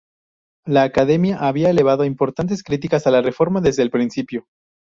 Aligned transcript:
La 0.65 0.81
Academia 0.81 1.37
había 1.39 1.69
elevado 1.69 2.05
importantes 2.05 2.63
críticas 2.63 3.05
a 3.05 3.11
la 3.11 3.21
reforma 3.21 3.61
desde 3.61 3.83
el 3.83 3.91
principio. 3.91 4.47